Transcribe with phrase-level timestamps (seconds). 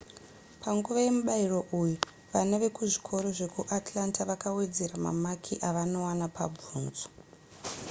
[0.61, 1.95] panguva yemubayiro uyu
[2.31, 7.07] vana vekuzvikoro zvekuatlanta vakawedzera mamaki avanowana pabvunzo